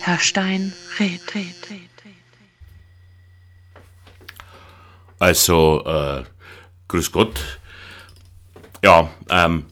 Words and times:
Herr 0.00 0.18
Stein 0.18 0.72
red, 0.98 1.20
red, 1.34 1.70
red. 1.70 1.82
Also, 5.22 5.84
äh, 5.86 6.24
grüß 6.88 7.12
Gott. 7.12 7.60
Ja, 8.82 9.08
ähm, 9.30 9.66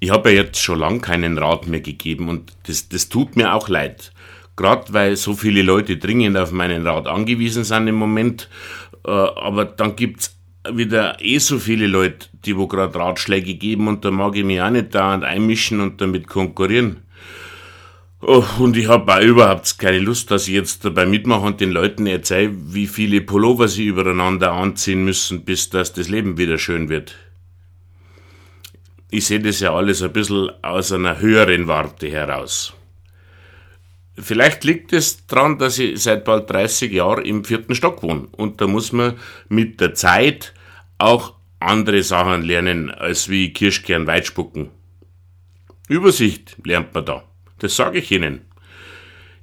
ich 0.00 0.10
habe 0.10 0.30
ja 0.30 0.42
jetzt 0.42 0.58
schon 0.58 0.78
lange 0.78 1.00
keinen 1.00 1.36
Rat 1.36 1.66
mehr 1.66 1.82
gegeben 1.82 2.30
und 2.30 2.50
das, 2.66 2.88
das 2.88 3.10
tut 3.10 3.36
mir 3.36 3.52
auch 3.52 3.68
leid. 3.68 4.12
Gerade 4.56 4.92
weil 4.94 5.16
so 5.16 5.34
viele 5.34 5.60
Leute 5.60 5.98
dringend 5.98 6.38
auf 6.38 6.50
meinen 6.50 6.86
Rat 6.86 7.06
angewiesen 7.06 7.64
sind 7.64 7.88
im 7.88 7.96
Moment. 7.96 8.48
Äh, 9.06 9.10
aber 9.10 9.66
dann 9.66 9.96
gibt's 9.96 10.34
wieder 10.72 11.16
eh 11.20 11.38
so 11.38 11.58
viele 11.58 11.86
Leute, 11.86 12.28
die 12.44 12.56
wo 12.56 12.66
gerade 12.66 12.98
Ratschläge 12.98 13.54
geben 13.54 13.88
und 13.88 14.04
da 14.04 14.10
mag 14.10 14.36
ich 14.36 14.44
mich 14.44 14.60
auch 14.60 14.70
nicht 14.70 14.94
dauernd 14.94 15.24
einmischen 15.24 15.80
und 15.80 16.00
damit 16.00 16.26
konkurrieren. 16.26 17.02
Oh, 18.20 18.44
und 18.58 18.76
ich 18.76 18.88
habe 18.88 19.14
auch 19.14 19.20
überhaupt 19.20 19.78
keine 19.78 19.98
Lust, 19.98 20.30
dass 20.30 20.48
ich 20.48 20.54
jetzt 20.54 20.84
dabei 20.84 21.04
mitmache 21.04 21.44
und 21.44 21.60
den 21.60 21.70
Leuten 21.70 22.06
erzähle, 22.06 22.52
wie 22.54 22.86
viele 22.86 23.20
Pullover 23.20 23.68
sie 23.68 23.84
übereinander 23.84 24.52
anziehen 24.52 25.04
müssen, 25.04 25.44
bis 25.44 25.68
dass 25.68 25.92
das 25.92 26.08
Leben 26.08 26.38
wieder 26.38 26.56
schön 26.56 26.88
wird 26.88 27.14
ich 29.14 29.26
sehe 29.26 29.38
das 29.38 29.60
ja 29.60 29.72
alles 29.72 30.02
ein 30.02 30.12
bisschen 30.12 30.50
aus 30.62 30.90
einer 30.90 31.20
höheren 31.20 31.68
Warte 31.68 32.10
heraus. 32.10 32.74
Vielleicht 34.16 34.62
liegt 34.64 34.92
es 34.92 35.26
daran, 35.26 35.58
dass 35.58 35.78
ich 35.78 36.00
seit 36.02 36.24
bald 36.24 36.48
30 36.48 36.92
Jahren 36.92 37.24
im 37.24 37.44
vierten 37.44 37.74
Stock 37.74 38.02
wohne. 38.02 38.28
Und 38.32 38.60
da 38.60 38.66
muss 38.66 38.92
man 38.92 39.14
mit 39.48 39.80
der 39.80 39.94
Zeit 39.94 40.54
auch 40.98 41.34
andere 41.58 42.02
Sachen 42.02 42.42
lernen, 42.42 42.90
als 42.90 43.28
wie 43.28 43.52
Kirschkern 43.52 44.06
weitspucken. 44.06 44.70
Übersicht 45.88 46.56
lernt 46.64 46.94
man 46.94 47.04
da. 47.04 47.24
Das 47.58 47.76
sage 47.76 47.98
ich 47.98 48.10
Ihnen. 48.10 48.42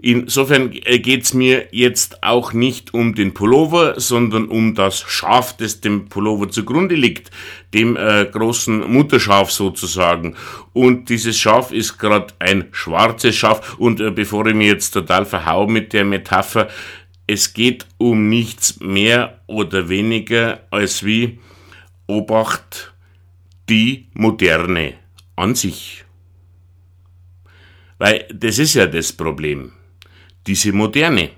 Insofern 0.04 0.72
äh, 0.86 0.98
geht's 0.98 1.36
mir 1.36 1.68
jetzt 1.72 2.24
auch 2.24 2.54
nicht 2.54 2.92
um 2.96 3.14
den 3.14 3.36
Pullover, 3.36 4.00
sondern 4.00 4.48
um 4.48 4.74
das 4.74 5.00
Schaf, 5.00 5.56
das 5.58 5.80
dem 5.80 6.10
Pullover 6.10 6.50
zugrunde 6.50 6.96
liegt, 6.96 7.30
dem 7.76 7.96
äh, 7.96 8.26
großen 8.26 8.92
Mutterschaf 8.92 9.52
sozusagen. 9.52 10.36
Und 10.74 11.10
dieses 11.10 11.38
Schaf 11.38 11.72
ist 11.72 12.00
gerade 12.00 12.34
ein 12.40 12.70
schwarzes 12.72 13.36
Schaf. 13.36 13.78
Und 13.78 14.00
äh, 14.00 14.10
bevor 14.10 14.48
ich 14.48 14.56
mir 14.56 14.70
jetzt 14.70 14.90
total 14.90 15.24
verhau 15.24 15.68
mit 15.68 15.94
der 15.94 16.04
Metapher, 16.04 16.68
es 17.28 17.54
geht 17.54 17.86
um 18.00 18.28
nichts 18.28 18.80
mehr 18.80 19.42
oder 19.46 19.88
weniger 19.88 20.62
als 20.72 21.06
wie 21.06 21.38
Obacht 22.08 22.92
die 23.70 24.08
Moderne 24.14 24.96
an 25.36 25.54
sich. 25.54 26.06
Weil 28.00 28.26
das 28.34 28.58
ist 28.58 28.74
ja 28.74 28.88
das 28.88 29.14
Problem 29.14 29.74
diese 30.47 30.73
Moderne. 30.73 31.30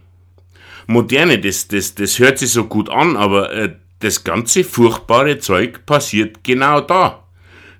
Moderne, 0.87 1.39
das, 1.39 1.67
das, 1.67 1.95
das 1.95 2.19
hört 2.19 2.39
sich 2.39 2.51
so 2.51 2.65
gut 2.65 2.89
an, 2.89 3.15
aber 3.15 3.51
äh, 3.53 3.75
das 3.99 4.23
ganze 4.23 4.63
furchtbare 4.63 5.39
Zeug 5.39 5.85
passiert 5.85 6.43
genau 6.43 6.81
da. 6.81 7.23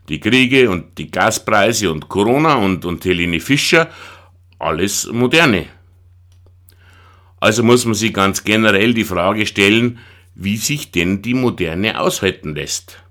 Die 0.10 0.20
Kriege 0.20 0.70
und 0.70 0.98
die 0.98 1.12
Gaspreise 1.12 1.92
und 1.92 2.10
Corona 2.10 2.56
und, 2.56 2.86
und 2.86 3.04
Helene 3.06 3.40
Fischer, 3.40 3.90
alles 4.60 5.08
Moderne. 5.12 5.68
Also 7.40 7.64
muss 7.64 7.86
man 7.86 7.94
sich 7.94 8.14
ganz 8.14 8.44
generell 8.44 8.94
die 8.94 9.04
Frage 9.04 9.46
stellen, 9.46 10.00
wie 10.36 10.58
sich 10.58 10.92
denn 10.92 11.22
die 11.22 11.34
Moderne 11.34 12.00
aushalten 12.00 12.56
lässt. 12.56 13.04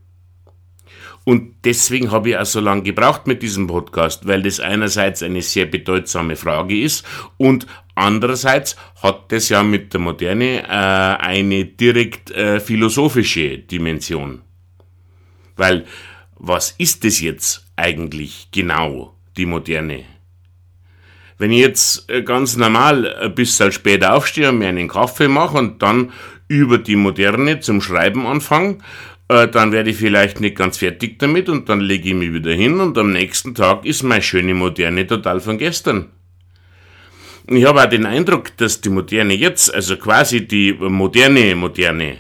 Und 1.25 1.55
deswegen 1.65 2.11
habe 2.11 2.31
ich 2.31 2.37
auch 2.37 2.47
so 2.47 2.59
lange 2.59 2.83
gebraucht 2.83 3.27
mit 3.27 3.43
diesem 3.43 3.69
Podcast, 3.69 4.27
weil 4.27 4.43
das 4.43 4.59
einerseits 4.59 5.23
eine 5.23 5.43
sehr 5.43 5.67
bedeutsame 5.67 6.35
Frage 6.35 6.81
ist 6.81 7.07
und 7.37 7.67
andererseits 7.95 8.77
hat 9.03 9.33
das 9.33 9.49
ja 9.49 9.63
mit 9.63 9.93
der 9.93 10.01
Moderne 10.01 10.63
äh, 10.63 10.67
eine 10.67 11.65
direkt 11.65 12.31
äh, 12.31 12.61
philosophische 12.61 13.59
Dimension. 13.59 14.43
Weil 15.57 15.85
was 16.37 16.73
ist 16.79 17.05
das 17.05 17.21
jetzt 17.21 17.67
eigentlich 17.77 18.49
genau, 18.51 19.17
die 19.37 19.47
Moderne? 19.47 20.05
Wenn 21.39 21.53
ich 21.53 21.61
jetzt 21.61 22.11
äh, 22.11 22.23
ganz 22.23 22.57
normal 22.57 23.15
ein 23.17 23.35
bisschen 23.35 23.73
später 23.73 24.15
aufstehe 24.15 24.49
und 24.49 24.59
mir 24.59 24.69
einen 24.69 24.89
Kaffee 24.89 25.29
mache 25.29 25.59
und 25.59 25.83
dann 25.83 26.13
über 26.49 26.79
die 26.79 26.97
Moderne 26.97 27.61
zum 27.61 27.81
Schreiben 27.81 28.27
anfange, 28.27 28.79
äh, 29.29 29.49
dann 29.49 29.73
werde 29.73 29.91
ich 29.91 29.97
vielleicht 29.97 30.41
nicht 30.41 30.57
ganz 30.57 30.79
fertig 30.79 31.19
damit 31.19 31.49
und 31.49 31.69
dann 31.69 31.81
lege 31.81 32.11
ich 32.11 32.15
mich 32.15 32.33
wieder 32.33 32.53
hin 32.53 32.81
und 32.81 32.99
am 32.99 33.13
nächsten 33.13 33.55
Tag 33.55 33.85
ist 33.87 34.03
meine 34.03 34.23
schöne 34.23 34.55
Moderne 34.55 35.07
total 35.07 35.41
von 35.41 35.59
gestern. 35.59 36.11
Ich 37.49 37.65
habe 37.65 37.83
auch 37.83 37.89
den 37.89 38.07
Eindruck, 38.07 38.57
dass 38.57 38.81
die 38.81 38.89
Moderne 38.89 39.35
jetzt, 39.35 39.73
also 39.75 39.97
quasi 39.97 40.47
die 40.47 40.73
moderne 40.73 41.55
Moderne, 41.57 42.19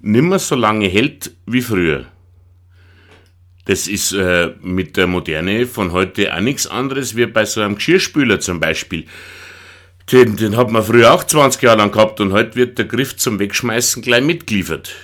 nimmer 0.00 0.38
so 0.38 0.56
lange 0.56 0.88
hält 0.88 1.30
wie 1.46 1.62
früher. 1.62 2.06
Das 3.66 3.86
ist 3.86 4.12
äh, 4.12 4.54
mit 4.62 4.96
der 4.96 5.06
Moderne 5.06 5.66
von 5.66 5.92
heute 5.92 6.34
auch 6.34 6.40
nichts 6.40 6.66
anderes 6.66 7.16
wie 7.16 7.26
bei 7.26 7.44
so 7.44 7.60
einem 7.60 7.76
Geschirrspüler 7.76 8.40
zum 8.40 8.60
Beispiel. 8.60 9.04
Den, 10.10 10.36
den 10.36 10.56
hat 10.56 10.70
man 10.70 10.82
früher 10.82 11.12
auch 11.12 11.22
20 11.22 11.62
Jahre 11.62 11.78
lang 11.78 11.92
gehabt 11.92 12.20
und 12.20 12.32
heute 12.32 12.56
wird 12.56 12.78
der 12.78 12.86
Griff 12.86 13.16
zum 13.16 13.38
Wegschmeißen 13.38 14.02
gleich 14.02 14.22
mitgeliefert. 14.22 14.94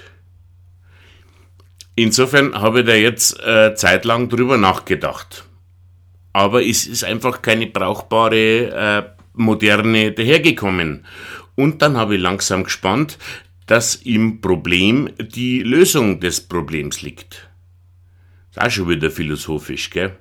Insofern 1.94 2.60
habe 2.60 2.80
ich 2.80 2.86
da 2.86 2.94
jetzt 2.94 3.38
äh, 3.40 3.74
zeitlang 3.74 4.30
drüber 4.30 4.56
nachgedacht. 4.56 5.44
Aber 6.32 6.64
es 6.64 6.86
ist 6.86 7.04
einfach 7.04 7.42
keine 7.42 7.66
brauchbare 7.66 9.13
äh, 9.13 9.13
Moderne 9.34 10.12
dahergekommen. 10.12 11.04
Und 11.54 11.82
dann 11.82 11.96
habe 11.96 12.16
ich 12.16 12.20
langsam 12.20 12.64
gespannt, 12.64 13.18
dass 13.66 13.94
im 13.96 14.40
Problem 14.40 15.10
die 15.18 15.62
Lösung 15.62 16.20
des 16.20 16.40
Problems 16.40 17.02
liegt. 17.02 17.48
Das 18.52 18.64
ist 18.64 18.68
auch 18.68 18.70
schon 18.70 18.88
wieder 18.88 19.10
philosophisch, 19.10 19.90
gell? 19.90 20.16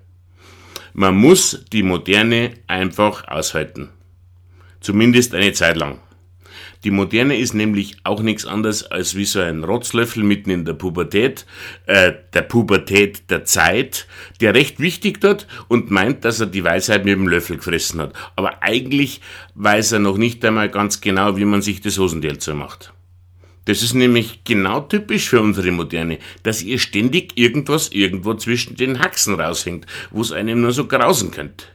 Man 0.94 1.16
muss 1.16 1.66
die 1.72 1.84
Moderne 1.84 2.54
einfach 2.68 3.28
aushalten. 3.28 3.90
Zumindest 4.80 5.34
eine 5.34 5.54
Zeit 5.54 5.76
lang. 5.76 6.00
Die 6.84 6.92
Moderne 6.92 7.38
ist 7.38 7.54
nämlich 7.54 7.98
auch 8.04 8.22
nichts 8.22 8.46
anderes 8.46 8.84
als 8.84 9.16
wie 9.16 9.26
so 9.26 9.40
ein 9.40 9.64
Rotzlöffel 9.64 10.24
mitten 10.24 10.50
in 10.50 10.66
der 10.66 10.74
Pubertät, 10.74 11.46
äh, 11.86 12.14
der 12.34 12.42
Pubertät 12.42 13.30
der 13.30 13.46
Zeit, 13.46 14.08
der 14.42 14.54
recht 14.54 14.80
wichtig 14.80 15.22
dort 15.22 15.48
und 15.68 15.92
meint, 15.92 16.26
dass 16.26 16.40
er 16.40 16.48
die 16.48 16.64
Weisheit 16.64 17.06
mit 17.06 17.16
dem 17.16 17.28
Löffel 17.28 17.58
gefressen 17.58 18.02
hat. 18.02 18.14
Aber 18.36 18.64
eigentlich 18.64 19.22
weiß 19.56 19.94
er 19.94 20.00
noch 20.00 20.18
nicht 20.18 20.44
einmal 20.46 20.70
ganz 20.70 21.02
genau, 21.02 21.38
wie 21.38 21.46
man 21.46 21.62
sich 21.62 21.82
das 21.82 21.98
Hosendelzer 21.98 22.54
macht. 22.54 22.94
Das 23.66 23.82
ist 23.82 23.94
nämlich 23.94 24.44
genau 24.44 24.82
typisch 24.82 25.30
für 25.30 25.42
unsere 25.42 25.72
Moderne, 25.72 26.20
dass 26.44 26.62
ihr 26.62 26.80
ständig 26.80 27.38
irgendwas 27.38 27.90
irgendwo 27.90 28.34
zwischen 28.34 28.76
den 28.76 29.00
Haxen 29.00 29.40
raushängt, 29.40 29.86
wo 30.12 30.22
es 30.22 30.34
einem 30.34 30.62
nur 30.62 30.74
so 30.74 30.86
grausen 30.86 31.32
könnte 31.32 31.66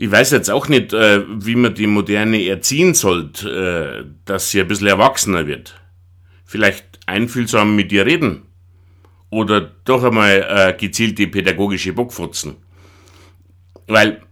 ich 0.00 0.12
weiß 0.12 0.30
jetzt 0.30 0.48
auch 0.48 0.68
nicht, 0.68 0.92
äh, 0.92 1.24
wie 1.28 1.56
man 1.56 1.74
die 1.74 1.88
Moderne 1.88 2.46
erziehen 2.46 2.94
sollte, 2.94 4.04
äh, 4.04 4.10
dass 4.24 4.50
sie 4.50 4.60
ein 4.60 4.68
bisschen 4.68 4.86
erwachsener 4.86 5.48
wird. 5.48 5.74
Vielleicht 6.44 7.00
einfühlsam 7.06 7.74
mit 7.74 7.90
ihr 7.90 8.06
reden. 8.06 8.42
Oder 9.30 9.60
doch 9.60 10.04
einmal 10.04 10.46
äh, 10.48 10.72
gezielt 10.78 11.18
die 11.18 11.26
pädagogische 11.26 11.92
Bockfutzen. 11.92 12.56
Weil, 13.88 14.22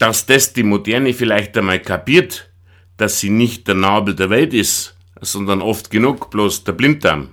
dass 0.00 0.26
das 0.26 0.52
die 0.52 0.64
Moderne 0.64 1.14
vielleicht 1.14 1.56
einmal 1.56 1.78
kapiert, 1.78 2.50
dass 2.96 3.20
sie 3.20 3.30
nicht 3.30 3.68
der 3.68 3.76
Nabel 3.76 4.16
der 4.16 4.30
Welt 4.30 4.52
ist, 4.52 4.96
sondern 5.20 5.62
oft 5.62 5.90
genug 5.90 6.28
bloß 6.28 6.64
der 6.64 6.72
Blinddarm. 6.72 7.28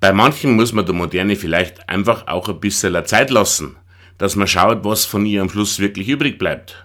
Bei 0.00 0.12
manchen 0.12 0.56
muss 0.56 0.72
man 0.72 0.84
der 0.84 0.94
Moderne 0.96 1.36
vielleicht 1.36 1.88
einfach 1.88 2.26
auch 2.26 2.48
ein 2.48 2.58
bisschen 2.58 3.04
Zeit 3.04 3.30
lassen, 3.30 3.76
dass 4.20 4.36
man 4.36 4.46
schaut, 4.46 4.84
was 4.84 5.06
von 5.06 5.24
ihr 5.24 5.40
am 5.40 5.48
Schluss 5.48 5.78
wirklich 5.78 6.06
übrig 6.10 6.38
bleibt. 6.38 6.84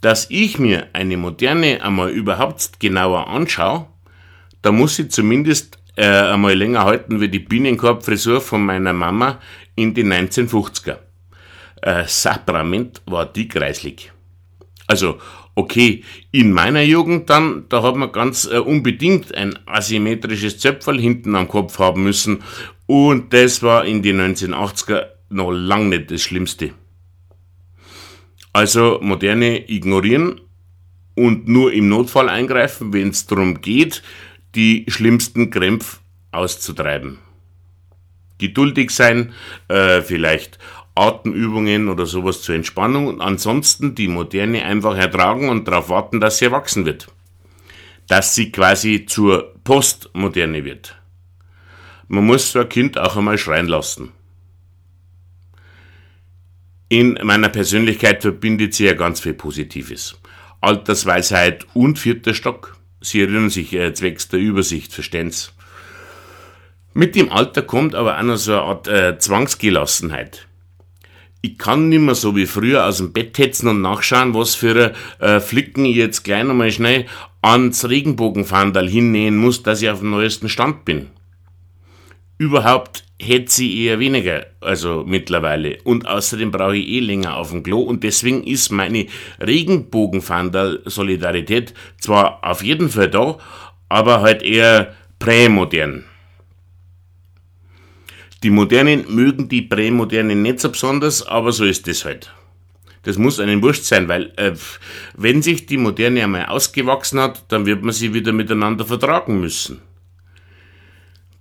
Dass 0.00 0.30
ich 0.30 0.58
mir 0.58 0.88
eine 0.94 1.18
moderne 1.18 1.82
einmal 1.82 2.08
überhaupt 2.08 2.80
genauer 2.80 3.28
anschaue, 3.28 3.86
da 4.62 4.72
muss 4.72 4.98
ich 4.98 5.10
zumindest 5.10 5.78
äh, 5.96 6.06
einmal 6.06 6.54
länger 6.54 6.84
halten 6.84 7.20
wie 7.20 7.28
die 7.28 7.40
Bienenkorbfrisur 7.40 8.40
von 8.40 8.64
meiner 8.64 8.94
Mama 8.94 9.38
in 9.74 9.92
den 9.92 10.10
1950er. 10.10 10.96
Äh, 11.82 12.04
Sakrament 12.06 13.02
war 13.04 13.26
die 13.26 13.46
kreislig. 13.46 14.10
Also, 14.86 15.18
okay, 15.54 16.04
in 16.30 16.52
meiner 16.52 16.82
Jugend 16.82 17.28
dann, 17.28 17.66
da 17.68 17.82
hat 17.82 17.96
man 17.96 18.12
ganz 18.12 18.46
äh, 18.50 18.56
unbedingt 18.56 19.34
ein 19.34 19.58
asymmetrisches 19.66 20.58
Zöpferl 20.58 20.98
hinten 20.98 21.36
am 21.36 21.48
Kopf 21.48 21.78
haben 21.78 22.02
müssen 22.02 22.42
und 22.86 23.34
das 23.34 23.62
war 23.62 23.84
in 23.84 24.02
den 24.02 24.18
1980er 24.22 25.15
noch 25.28 25.50
lang 25.50 25.88
nicht 25.88 26.10
das 26.10 26.22
Schlimmste. 26.22 26.72
Also 28.52 28.98
Moderne 29.02 29.70
ignorieren 29.70 30.40
und 31.14 31.48
nur 31.48 31.72
im 31.72 31.88
Notfall 31.88 32.28
eingreifen, 32.28 32.92
wenn 32.92 33.08
es 33.08 33.26
darum 33.26 33.60
geht, 33.60 34.02
die 34.54 34.86
schlimmsten 34.88 35.50
Krämpfe 35.50 35.98
auszutreiben. 36.32 37.18
Geduldig 38.38 38.90
sein, 38.90 39.32
äh, 39.68 40.02
vielleicht 40.02 40.58
Atemübungen 40.94 41.88
oder 41.88 42.06
sowas 42.06 42.42
zur 42.42 42.54
Entspannung 42.54 43.06
und 43.06 43.20
ansonsten 43.20 43.94
die 43.94 44.08
Moderne 44.08 44.64
einfach 44.64 44.96
ertragen 44.96 45.48
und 45.48 45.68
darauf 45.68 45.88
warten, 45.88 46.20
dass 46.20 46.38
sie 46.38 46.46
erwachsen 46.46 46.86
wird. 46.86 47.08
Dass 48.08 48.34
sie 48.34 48.50
quasi 48.50 49.04
zur 49.06 49.54
Postmoderne 49.64 50.64
wird. 50.64 50.96
Man 52.08 52.24
muss 52.24 52.52
so 52.52 52.60
ein 52.60 52.68
Kind 52.68 52.98
auch 52.98 53.16
einmal 53.16 53.36
schreien 53.36 53.66
lassen. 53.66 54.12
In 56.88 57.18
meiner 57.22 57.48
Persönlichkeit 57.48 58.22
verbindet 58.22 58.74
sie 58.74 58.84
ja 58.84 58.92
ganz 58.92 59.18
viel 59.18 59.34
Positives. 59.34 60.16
Altersweisheit 60.60 61.66
und 61.74 61.98
vierter 61.98 62.32
Stock. 62.32 62.76
Sie 63.00 63.20
erinnern 63.20 63.50
sich 63.50 63.72
äh, 63.72 63.92
zwecks 63.92 64.28
der 64.28 64.38
Übersicht, 64.38 64.92
verstehen's. 64.92 65.52
Mit 66.94 67.16
dem 67.16 67.30
Alter 67.30 67.62
kommt 67.62 67.94
aber 67.94 68.18
auch 68.18 68.22
noch 68.22 68.36
so 68.36 68.52
eine 68.52 68.62
Art 68.62 68.88
äh, 68.88 69.18
Zwangsgelassenheit. 69.18 70.46
Ich 71.42 71.58
kann 71.58 71.88
nicht 71.88 72.00
mehr 72.00 72.14
so 72.14 72.34
wie 72.34 72.46
früher 72.46 72.86
aus 72.86 72.98
dem 72.98 73.12
Bett 73.12 73.36
hetzen 73.38 73.68
und 73.68 73.82
nachschauen, 73.82 74.34
was 74.34 74.54
für 74.54 74.94
äh, 75.18 75.40
Flicken 75.40 75.84
ich 75.84 75.96
jetzt 75.96 76.22
gleich 76.22 76.44
nochmal 76.44 76.72
schnell 76.72 77.06
ans 77.42 77.88
Regenbogenfandal 77.88 78.88
hinnähen 78.88 79.36
muss, 79.36 79.62
dass 79.62 79.82
ich 79.82 79.90
auf 79.90 80.00
dem 80.00 80.10
neuesten 80.10 80.48
Stand 80.48 80.84
bin. 80.84 81.08
Überhaupt 82.38 83.04
hätte 83.18 83.50
sie 83.50 83.84
eher 83.84 83.98
weniger, 83.98 84.44
also 84.60 85.04
mittlerweile. 85.06 85.78
Und 85.84 86.06
außerdem 86.06 86.50
brauche 86.50 86.76
ich 86.76 86.86
eh 86.88 87.00
länger 87.00 87.36
auf 87.36 87.48
dem 87.50 87.62
Klo 87.62 87.80
und 87.80 88.04
deswegen 88.04 88.44
ist 88.44 88.70
meine 88.70 89.06
Regenbogenfandal-Solidarität 89.40 91.72
zwar 91.98 92.44
auf 92.44 92.62
jeden 92.62 92.90
Fall 92.90 93.08
da, 93.08 93.38
aber 93.88 94.20
halt 94.20 94.42
eher 94.42 94.94
prämodern. 95.18 96.04
Die 98.42 98.50
Modernen 98.50 99.06
mögen 99.08 99.48
die 99.48 99.62
Prämodernen 99.62 100.42
nicht 100.42 100.60
so 100.60 100.68
besonders, 100.70 101.26
aber 101.26 101.52
so 101.52 101.64
ist 101.64 101.88
es 101.88 102.04
halt. 102.04 102.30
Das 103.02 103.16
muss 103.16 103.40
einem 103.40 103.62
wurscht 103.62 103.84
sein, 103.84 104.08
weil 104.08 104.34
äh, 104.36 104.52
wenn 105.16 105.40
sich 105.40 105.64
die 105.66 105.78
Moderne 105.78 106.24
einmal 106.24 106.44
ausgewachsen 106.46 107.20
hat, 107.20 107.50
dann 107.50 107.64
wird 107.64 107.82
man 107.82 107.94
sie 107.94 108.12
wieder 108.12 108.32
miteinander 108.32 108.84
vertragen 108.84 109.40
müssen. 109.40 109.80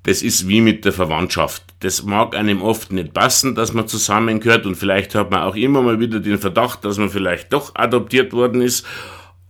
Das 0.05 0.21
ist 0.21 0.47
wie 0.47 0.61
mit 0.61 0.85
der 0.85 0.93
Verwandtschaft. 0.93 1.63
Das 1.79 2.03
mag 2.03 2.35
einem 2.35 2.61
oft 2.61 2.91
nicht 2.91 3.13
passen, 3.13 3.55
dass 3.55 3.73
man 3.73 3.87
zusammengehört 3.87 4.67
und 4.67 4.75
vielleicht 4.75 5.15
hat 5.15 5.31
man 5.31 5.41
auch 5.41 5.55
immer 5.55 5.81
mal 5.81 5.99
wieder 5.99 6.19
den 6.19 6.37
Verdacht, 6.37 6.85
dass 6.85 6.99
man 6.99 7.09
vielleicht 7.09 7.51
doch 7.51 7.73
adoptiert 7.73 8.31
worden 8.31 8.61
ist, 8.61 8.85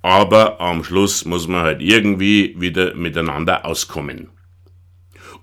aber 0.01 0.61
am 0.61 0.85
Schluss 0.85 1.25
muss 1.25 1.49
man 1.49 1.63
halt 1.63 1.81
irgendwie 1.81 2.55
wieder 2.57 2.95
miteinander 2.95 3.65
auskommen. 3.65 4.29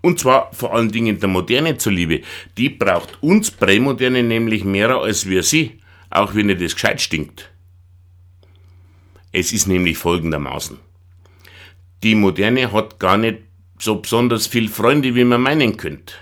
Und 0.01 0.19
zwar 0.19 0.51
vor 0.55 0.75
allen 0.75 0.91
Dingen 0.91 1.21
der 1.21 1.29
Moderne 1.29 1.77
zuliebe. 1.77 2.23
Die 2.57 2.71
braucht 2.71 3.23
uns 3.23 3.51
Prämoderne 3.51 4.23
nämlich 4.23 4.65
mehr 4.65 4.97
als 4.97 5.29
wir 5.29 5.43
sie, 5.43 5.79
auch 6.09 6.35
wenn 6.35 6.49
ihr 6.49 6.57
das 6.57 6.73
gescheit 6.73 7.03
stinkt. 7.03 7.51
Es 9.31 9.53
ist 9.53 9.67
nämlich 9.67 9.99
folgendermaßen. 9.99 10.79
Die 12.03 12.15
Moderne 12.15 12.73
hat 12.73 12.99
gar 12.99 13.19
nicht 13.19 13.41
so 13.83 13.97
besonders 13.97 14.47
viel 14.47 14.69
Freunde, 14.69 15.15
wie 15.17 15.25
man 15.25 15.41
meinen 15.41 15.77
könnte. 15.77 16.15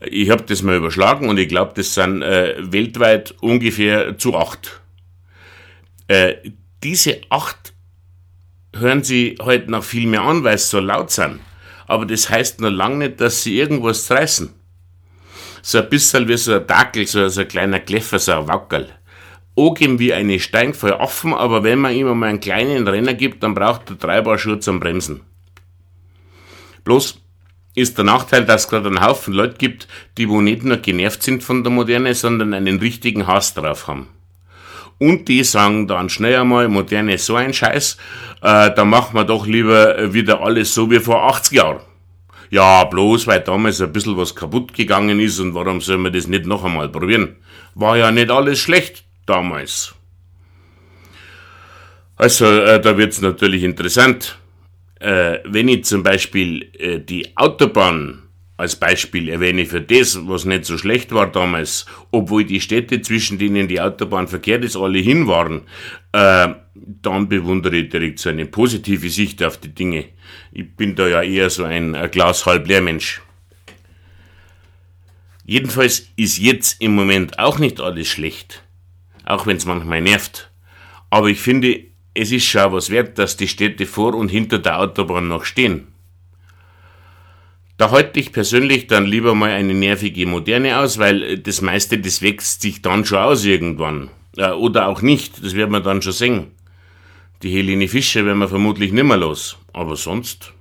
Ich 0.00 0.30
habe 0.30 0.42
das 0.42 0.62
mal 0.62 0.76
überschlagen 0.76 1.28
und 1.28 1.38
ich 1.38 1.48
glaube, 1.48 1.72
das 1.76 1.94
sind 1.94 2.22
äh, 2.22 2.54
weltweit 2.58 3.34
ungefähr 3.40 4.18
zu 4.18 4.36
acht. 4.36 4.80
Äh, 6.08 6.34
diese 6.82 7.20
acht 7.28 7.72
hören 8.74 9.04
sie 9.04 9.36
heute 9.40 9.46
halt 9.46 9.68
noch 9.68 9.84
viel 9.84 10.08
mehr 10.08 10.22
an, 10.22 10.42
weil 10.42 10.58
sie 10.58 10.66
so 10.66 10.80
laut 10.80 11.12
sind. 11.12 11.38
Aber 11.86 12.04
das 12.04 12.30
heißt 12.30 12.60
noch 12.60 12.70
lange 12.70 13.08
nicht, 13.08 13.20
dass 13.20 13.44
sie 13.44 13.58
irgendwas 13.58 14.10
reißen. 14.10 14.52
So 15.62 15.78
ein 15.78 15.88
bisschen 15.88 16.26
wie 16.26 16.36
so 16.36 16.54
ein 16.54 16.66
Dackel, 16.66 17.06
so, 17.06 17.20
ein 17.20 17.48
kleiner 17.48 17.80
Kläffer, 17.80 18.18
so 18.18 18.32
ein 18.32 18.48
Wackerl. 18.48 18.88
Angeben 19.56 19.98
wie 19.98 20.14
eine 20.14 20.40
Steinfall 20.40 20.94
offen, 20.94 21.34
aber 21.34 21.62
wenn 21.62 21.78
man 21.78 21.94
ihm 21.94 22.06
mal 22.18 22.28
einen 22.28 22.40
kleinen 22.40 22.88
Renner 22.88 23.14
gibt, 23.14 23.42
dann 23.42 23.54
braucht 23.54 23.90
er 23.90 23.96
drei 23.96 24.22
Paar 24.22 24.38
Schuhe 24.38 24.58
zum 24.58 24.80
Bremsen. 24.80 25.29
Bloß 26.84 27.20
ist 27.74 27.96
der 27.98 28.04
Nachteil, 28.04 28.44
dass 28.44 28.62
es 28.62 28.68
gerade 28.68 28.88
einen 28.88 29.04
Haufen 29.04 29.32
Leute 29.32 29.56
gibt, 29.56 29.86
die 30.18 30.28
wo 30.28 30.40
nicht 30.40 30.64
nur 30.64 30.78
genervt 30.78 31.22
sind 31.22 31.42
von 31.42 31.62
der 31.62 31.72
Moderne, 31.72 32.14
sondern 32.14 32.54
einen 32.54 32.80
richtigen 32.80 33.26
Hass 33.26 33.54
drauf 33.54 33.86
haben. 33.86 34.08
Und 34.98 35.28
die 35.28 35.44
sagen 35.44 35.86
dann 35.86 36.10
schnell 36.10 36.40
einmal, 36.40 36.68
Moderne 36.68 37.14
ist 37.14 37.26
so 37.26 37.36
ein 37.36 37.54
Scheiß, 37.54 37.96
äh, 38.42 38.70
da 38.74 38.84
machen 38.84 39.14
wir 39.14 39.24
doch 39.24 39.46
lieber 39.46 40.12
wieder 40.12 40.42
alles 40.42 40.74
so 40.74 40.90
wie 40.90 40.98
vor 40.98 41.22
80 41.28 41.56
Jahren. 41.56 41.80
Ja, 42.50 42.84
bloß 42.84 43.26
weil 43.28 43.40
damals 43.40 43.80
ein 43.80 43.92
bisschen 43.92 44.16
was 44.16 44.34
kaputt 44.34 44.74
gegangen 44.74 45.20
ist 45.20 45.38
und 45.38 45.54
warum 45.54 45.80
soll 45.80 45.98
man 45.98 46.12
das 46.12 46.26
nicht 46.26 46.46
noch 46.46 46.64
einmal 46.64 46.88
probieren? 46.88 47.36
War 47.74 47.96
ja 47.96 48.10
nicht 48.10 48.30
alles 48.30 48.58
schlecht 48.58 49.04
damals. 49.24 49.94
Also, 52.16 52.44
äh, 52.44 52.80
da 52.80 52.98
wird's 52.98 53.20
natürlich 53.20 53.62
interessant 53.62 54.39
äh, 55.00 55.38
wenn 55.44 55.68
ich 55.68 55.84
zum 55.84 56.02
Beispiel 56.02 56.70
äh, 56.78 57.00
die 57.00 57.36
Autobahn 57.36 58.22
als 58.60 58.76
Beispiel 58.76 59.30
erwähne 59.30 59.64
für 59.64 59.80
das, 59.80 60.18
was 60.28 60.44
nicht 60.44 60.66
so 60.66 60.76
schlecht 60.76 61.12
war 61.12 61.32
damals, 61.32 61.86
obwohl 62.10 62.44
die 62.44 62.60
Städte, 62.60 63.00
zwischen 63.00 63.38
denen 63.38 63.68
die 63.68 63.80
Autobahn 63.80 64.28
verkehrt 64.28 64.64
ist, 64.64 64.76
alle 64.76 64.98
hin 64.98 65.26
waren, 65.26 65.62
äh, 66.12 66.48
dann 66.74 67.28
bewundere 67.30 67.76
ich 67.76 67.88
direkt 67.88 68.18
so 68.18 68.28
eine 68.28 68.44
positive 68.44 69.08
Sicht 69.08 69.42
auf 69.42 69.56
die 69.56 69.74
Dinge. 69.74 70.04
Ich 70.52 70.76
bin 70.76 70.94
da 70.94 71.08
ja 71.08 71.22
eher 71.22 71.48
so 71.48 71.64
ein, 71.64 71.94
ein 71.94 72.10
Glas 72.10 72.44
halb 72.44 72.68
leer 72.68 72.82
Mensch. 72.82 73.22
Jedenfalls 75.46 76.10
ist 76.16 76.38
jetzt 76.38 76.82
im 76.82 76.94
Moment 76.94 77.38
auch 77.38 77.58
nicht 77.58 77.80
alles 77.80 78.08
schlecht, 78.08 78.62
auch 79.24 79.46
wenn 79.46 79.56
es 79.56 79.64
manchmal 79.64 80.02
nervt. 80.02 80.50
Aber 81.08 81.28
ich 81.28 81.40
finde, 81.40 81.89
es 82.20 82.32
ist 82.32 82.44
schon 82.44 82.70
was 82.72 82.90
wert, 82.90 83.18
dass 83.18 83.38
die 83.38 83.48
Städte 83.48 83.86
vor 83.86 84.14
und 84.14 84.28
hinter 84.28 84.58
der 84.58 84.78
Autobahn 84.78 85.28
noch 85.28 85.46
stehen. 85.46 85.86
Da 87.78 87.90
halte 87.90 88.20
ich 88.20 88.30
persönlich 88.30 88.88
dann 88.88 89.06
lieber 89.06 89.34
mal 89.34 89.52
eine 89.52 89.72
nervige 89.72 90.26
Moderne 90.26 90.78
aus, 90.80 90.98
weil 90.98 91.38
das 91.38 91.62
meiste, 91.62 91.98
das 91.98 92.20
wächst 92.20 92.60
sich 92.60 92.82
dann 92.82 93.06
schon 93.06 93.18
aus 93.18 93.46
irgendwann. 93.46 94.10
oder 94.36 94.88
auch 94.88 95.00
nicht, 95.00 95.42
das 95.42 95.54
wird 95.54 95.70
man 95.70 95.82
dann 95.82 96.02
schon 96.02 96.12
sehen. 96.12 96.50
Die 97.42 97.50
Helene 97.50 97.88
Fischer 97.88 98.26
werden 98.26 98.38
wir 98.38 98.48
vermutlich 98.48 98.92
nimmer 98.92 99.16
los, 99.16 99.56
aber 99.72 99.96
sonst. 99.96 100.52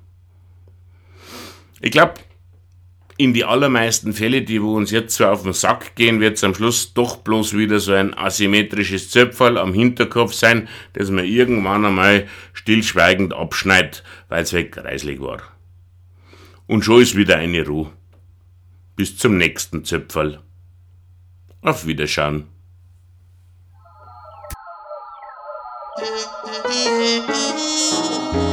Ich 1.81 1.91
glaube, 1.91 2.13
in 3.19 3.33
die 3.33 3.43
allermeisten 3.43 4.13
Fälle, 4.13 4.43
die 4.43 4.63
wo 4.63 4.77
uns 4.77 4.91
jetzt 4.91 5.13
so 5.17 5.25
auf 5.25 5.43
den 5.43 5.51
Sack 5.51 5.95
gehen, 5.95 6.21
wird 6.21 6.37
es 6.37 6.43
am 6.45 6.55
Schluss 6.55 6.93
doch 6.93 7.17
bloß 7.17 7.57
wieder 7.57 7.81
so 7.81 7.91
ein 7.91 8.17
asymmetrisches 8.17 9.09
Zöpferl 9.09 9.57
am 9.57 9.73
Hinterkopf 9.73 10.33
sein, 10.33 10.69
das 10.93 11.11
man 11.11 11.25
irgendwann 11.25 11.83
einmal 11.83 12.29
stillschweigend 12.53 13.33
abschneidet, 13.33 14.05
weil 14.29 14.43
es 14.43 14.53
wegreislich 14.53 15.19
war. 15.19 15.41
Und 16.65 16.85
schon 16.85 17.01
ist 17.01 17.17
wieder 17.17 17.35
eine 17.35 17.67
Ruhe. 17.67 17.91
Bis 18.95 19.17
zum 19.17 19.35
nächsten 19.35 19.83
Zöpferl. 19.83 20.39
Auf 21.61 21.85
Wiederschauen. 21.85 22.45
Musik 26.63 28.45